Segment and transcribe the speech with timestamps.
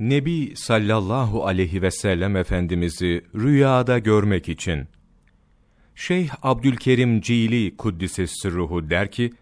[0.00, 4.88] Nebi sallallahu aleyhi ve sellem Efendimiz'i rüyada görmek için.
[5.94, 9.32] Şeyh Abdülkerim Cili Kuddise Sırruhu der ki,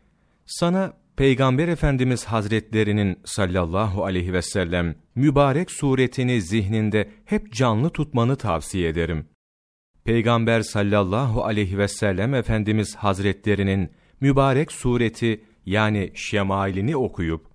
[0.47, 8.89] sana Peygamber Efendimiz Hazretlerinin sallallahu aleyhi ve sellem mübarek suretini zihninde hep canlı tutmanı tavsiye
[8.89, 9.27] ederim.
[10.05, 13.91] Peygamber sallallahu aleyhi ve sellem Efendimiz Hazretlerinin
[14.21, 17.47] mübarek sureti yani şemailini okuyup,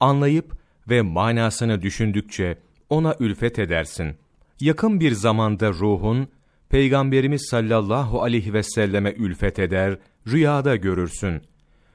[0.00, 0.58] anlayıp
[0.90, 2.58] ve manasını düşündükçe
[2.88, 4.16] ona ülfet edersin.
[4.60, 6.28] Yakın bir zamanda ruhun,
[6.68, 11.42] Peygamberimiz sallallahu aleyhi ve selleme ülfet eder, rüyada görürsün.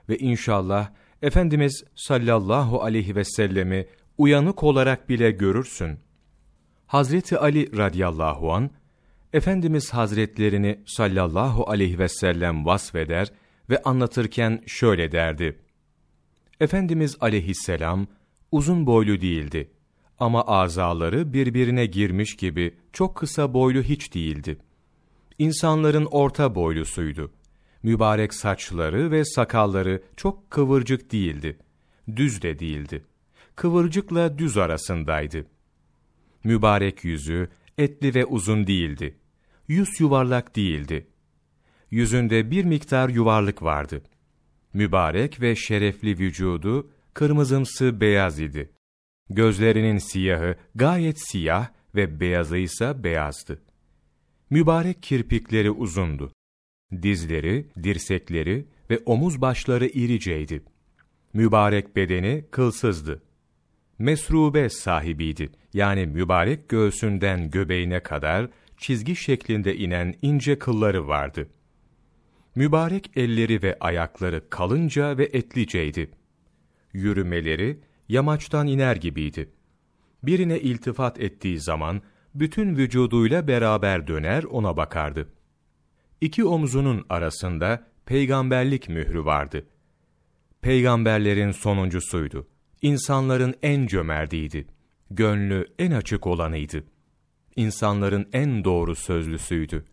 [0.09, 0.89] Ve inşallah
[1.21, 3.85] Efendimiz sallallahu aleyhi ve sellemi
[4.17, 5.99] uyanık olarak bile görürsün.
[6.87, 8.69] Hazreti Ali radıyallahu an
[9.33, 13.31] Efendimiz Hazretlerini sallallahu aleyhi ve sellem vasfeder
[13.69, 15.59] ve anlatırken şöyle derdi.
[16.59, 18.07] Efendimiz aleyhisselam
[18.53, 19.69] uzun boylu değildi
[20.19, 24.57] ama azaları birbirine girmiş gibi çok kısa boylu hiç değildi.
[25.39, 27.31] İnsanların orta boylusuydu.
[27.83, 31.57] Mübarek saçları ve sakalları çok kıvırcık değildi.
[32.15, 33.05] Düz de değildi.
[33.55, 35.45] Kıvırcıkla düz arasındaydı.
[36.43, 39.17] Mübarek yüzü etli ve uzun değildi.
[39.67, 41.07] Yüz yuvarlak değildi.
[41.91, 44.01] Yüzünde bir miktar yuvarlık vardı.
[44.73, 48.71] Mübarek ve şerefli vücudu kırmızımsı beyaz idi.
[49.29, 53.61] Gözlerinin siyahı gayet siyah ve beyazı ise beyazdı.
[54.49, 56.31] Mübarek kirpikleri uzundu.
[57.01, 60.63] Dizleri, dirsekleri ve omuz başları iriceydi.
[61.33, 63.23] Mübarek bedeni kılsızdı.
[63.99, 65.49] Mesrube sahibiydi.
[65.73, 71.47] Yani mübarek göğsünden göbeğine kadar çizgi şeklinde inen ince kılları vardı.
[72.55, 76.09] Mübarek elleri ve ayakları kalınca ve etliceydi.
[76.93, 79.49] Yürümeleri yamaçtan iner gibiydi.
[80.23, 82.01] Birine iltifat ettiği zaman
[82.35, 85.29] bütün vücuduyla beraber döner ona bakardı.
[86.21, 89.65] İki omzunun arasında peygamberlik mührü vardı.
[90.61, 92.47] Peygamberlerin sonuncusuydu.
[92.81, 94.67] İnsanların en cömertiydi.
[95.11, 96.83] Gönlü en açık olanıydı.
[97.55, 99.85] İnsanların en doğru sözlüsüydü.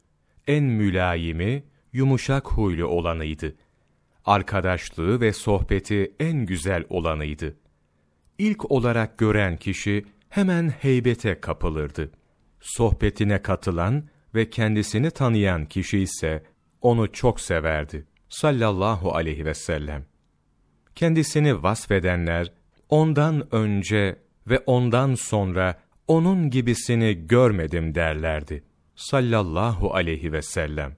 [0.47, 3.57] En mülayimi, yumuşak huylu olanıydı.
[4.25, 7.57] Arkadaşlığı ve sohbeti en güzel olanıydı.
[8.39, 12.11] İlk olarak gören kişi hemen heybete kapılırdı.
[12.61, 14.05] Sohbetine katılan
[14.35, 16.43] ve kendisini tanıyan kişi ise
[16.81, 18.07] onu çok severdi.
[18.29, 20.05] Sallallahu aleyhi ve sellem.
[20.95, 22.53] Kendisini vasfedenler,
[22.89, 24.17] ondan önce
[24.47, 28.65] ve ondan sonra onun gibisini görmedim derlerdi.
[28.97, 30.97] Sallallahu aleyhi ve sellem.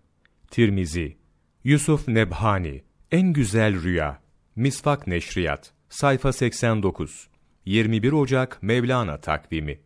[0.51, 1.17] Tirmizi,
[1.65, 4.23] Yusuf Nebhani, En Güzel Rüya,
[4.57, 7.29] Misvak Neşriyat, sayfa 89,
[7.65, 9.79] 21 Ocak Mevlana takvimi.